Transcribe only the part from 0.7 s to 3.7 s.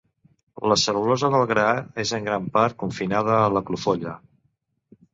La cel·lulosa del gra és en gran part confinada a la